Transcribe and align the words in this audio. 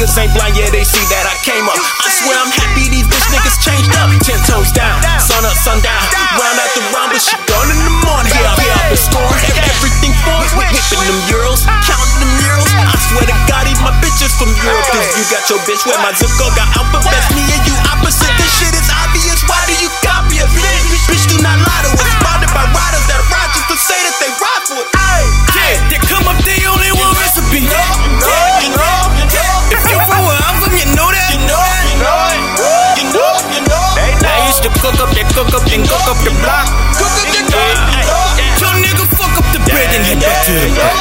niggas 0.00 0.16
ain't 0.16 0.32
blind, 0.32 0.56
yeah, 0.56 0.72
they 0.72 0.80
see 0.80 1.04
that 1.12 1.28
I 1.28 1.36
came 1.44 1.68
up. 1.68 1.76
I 1.76 2.08
swear 2.08 2.32
I'm 2.32 2.48
happy 2.48 2.88
these 2.88 3.04
bitch 3.04 3.28
niggas 3.28 3.60
changed 3.60 3.92
up. 4.00 4.08
Ten 4.24 4.40
toes 4.48 4.72
down, 4.72 4.96
sun 5.20 5.44
up, 5.44 5.52
sundown. 5.60 6.00
Round 6.40 6.56
after 6.56 6.80
round, 6.96 7.12
but 7.12 7.20
she 7.20 7.36
gone 7.44 7.68
in 7.68 7.76
the 7.84 7.94
morning. 8.08 8.32
Yeah, 8.32 8.56
yeah, 8.64 8.80
I've 8.80 8.88
been 8.88 8.96
scoring 8.96 9.44
everything 9.60 10.16
for 10.24 10.40
it. 10.40 10.56
Whipping 10.56 11.04
them 11.04 11.20
euros, 11.28 11.68
counting 11.84 12.16
them 12.16 12.32
euros. 12.40 12.72
I 12.72 12.96
swear 13.12 13.28
to 13.28 13.36
God, 13.44 13.68
even 13.68 13.84
my 13.84 13.92
bitches 14.00 14.32
from 14.40 14.48
Europe. 14.64 14.88
Cause 14.88 15.04
you 15.20 15.24
got 15.28 15.44
your 15.52 15.60
bitch 15.68 15.84
where 15.84 16.00
my 16.00 16.16
zip 16.16 16.32
code 16.40 16.56
got 16.56 16.72
alphabets. 16.80 17.28
Me 17.36 17.44
and 17.52 17.60
you 17.68 17.76
opposite. 17.92 18.32
This 18.40 18.48
shit 18.56 18.72
is 18.72 18.88
obvious. 19.04 19.44
Why 19.44 19.60
do 19.68 19.76
you 19.84 19.92
copy 20.00 20.40
us? 20.40 20.48
Bitch, 20.48 21.04
Bitch, 21.12 21.28
do 21.28 21.36
not 21.44 21.60
lie 21.60 21.84
to 21.84 21.92
us. 21.92 21.99
Cook 35.34 35.52
up, 35.54 35.62
they 35.62 35.62
cook 35.62 35.62
up, 35.62 35.64
then 35.70 35.82
cook 35.86 36.06
up 36.10 36.18
the 36.26 36.32
block. 36.42 36.66
Cook 36.98 37.14
up 37.14 37.28
the 37.30 37.42
cook, 37.46 37.78
you. 37.94 38.02
Your 38.60 38.74
nigga 38.82 39.04
fuck 39.14 39.34
up 39.38 39.46
the 39.54 39.60
bread 39.70 39.90
and 39.94 40.02
head 40.04 40.20
back 40.20 40.38
to 40.46 40.52
the 40.52 40.68
block. 40.74 40.98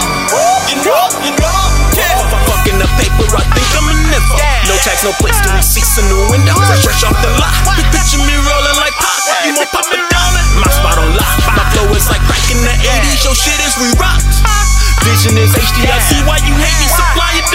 You 0.69 0.77
know, 0.85 1.03
you 1.25 1.33
know. 1.33 1.57
If 1.97 2.31
I 2.31 2.39
fuck 2.45 2.63
in 2.69 2.77
the 2.77 2.87
paper, 2.95 3.25
I 3.33 3.43
think 3.51 3.69
I'm 3.73 3.87
a 3.89 3.95
nipper. 4.07 4.37
No 4.69 4.75
tax, 4.85 5.03
no 5.03 5.11
place 5.17 5.39
to 5.41 5.49
receipts 5.57 5.97
in 5.97 6.05
the 6.07 6.19
windows. 6.29 6.61
I 6.61 6.77
fresh 6.79 7.03
off 7.03 7.17
the 7.19 7.31
lot. 7.41 7.53
Picture 7.91 8.21
me 8.21 8.35
rolling 8.37 8.77
like 8.77 8.95
pop. 9.01 9.17
You 9.43 9.57
want 9.57 9.71
pop 9.73 9.89
it 9.89 10.03
down? 10.13 10.31
My 10.61 10.69
spot 10.69 11.01
on 11.01 11.09
lock. 11.17 11.35
My 11.49 11.65
flow 11.73 11.89
is 11.97 12.05
like 12.07 12.21
crack 12.29 12.45
in 12.53 12.61
the 12.61 12.75
80s. 12.85 13.25
Your 13.25 13.35
shit 13.35 13.57
is 13.65 13.73
we 13.81 13.89
rock. 13.97 14.21
Vision 15.03 15.35
is 15.41 15.51
HD. 15.57 15.89
I 15.89 15.99
see 16.05 16.21
why 16.27 16.37
you 16.45 16.53
hate 16.53 16.77
me. 16.77 16.87
Supply 16.87 17.33
and 17.39 17.48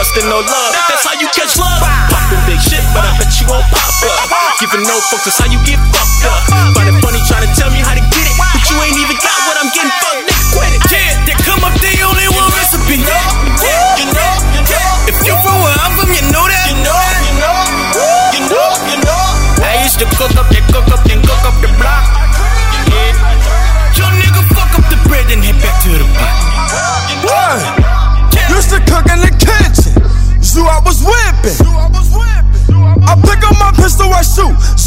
trust 0.00 0.16
and 0.16 0.32
no 0.32 0.40
love. 0.40 0.72
That's 0.88 1.04
how 1.04 1.12
you 1.20 1.28
catch 1.36 1.60
love. 1.60 1.76
Popping 2.08 2.40
big 2.48 2.56
shit, 2.56 2.80
but 2.96 3.04
I 3.04 3.12
bet 3.20 3.28
you 3.36 3.44
won't 3.52 3.68
pop 3.68 3.92
up. 4.00 4.56
Giving 4.56 4.80
no 4.88 4.96
fucks, 5.12 5.28
that's 5.28 5.36
how 5.36 5.44
you 5.52 5.60
get 5.68 5.76
fucked 5.92 6.24
up. 6.24 6.72
Find 6.72 6.88
it 6.88 6.96
funny 7.04 7.20
trying 7.28 7.44
to 7.44 7.52
tell 7.52 7.68
me 7.68 7.84
how 7.84 7.92
to 7.92 8.00
get 8.08 8.24
it, 8.24 8.32
but 8.40 8.64
you 8.64 8.80
ain't 8.80 8.96
even 8.96 9.20
got 9.20 9.39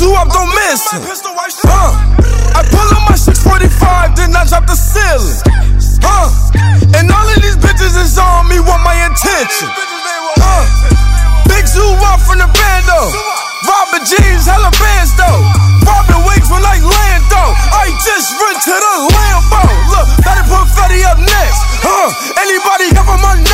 Zoo 0.03 0.11
up, 0.19 0.27
don't 0.35 0.51
miss 0.51 0.83
it. 0.91 0.99
Uh, 1.63 1.95
I 2.51 2.59
pull 2.67 2.89
up 2.91 3.07
my 3.07 3.15
645, 3.15 4.19
then 4.19 4.35
I 4.35 4.43
drop 4.43 4.67
the 4.67 4.75
ceiling. 4.75 5.39
Uh, 6.03 6.27
and 6.99 7.07
all 7.07 7.23
of 7.23 7.39
these 7.39 7.55
bitches 7.55 7.95
is 7.95 8.19
on 8.19 8.51
me, 8.51 8.59
want 8.59 8.83
my 8.83 8.99
attention. 9.07 9.71
Uh, 10.43 10.67
big 11.47 11.63
zoo 11.71 11.87
up 12.03 12.19
from 12.19 12.43
the 12.43 12.51
bando. 12.51 12.99
Robin 13.63 14.03
jeans, 14.03 14.43
hella 14.43 14.75
bands 14.75 15.15
though. 15.15 15.39
Robin 15.87 16.19
wigs 16.27 16.51
were 16.51 16.59
like 16.59 16.83
Lando. 16.83 17.43
I 17.71 17.87
just 18.03 18.35
run 18.43 18.59
to 18.59 18.75
the 18.75 18.93
Lambo. 19.07 19.63
Look, 19.87 20.07
better 20.27 20.43
put 20.51 20.67
Fetty 20.67 20.99
up 21.07 21.15
next. 21.15 21.63
Huh? 21.79 22.11
Anybody 22.43 22.91
up 22.99 23.07
my 23.07 23.39
neck? 23.39 23.52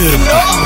Yeah. 0.00 0.59